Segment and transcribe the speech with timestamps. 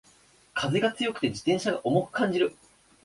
[0.55, 2.55] 風が強くて自転車が重く感じる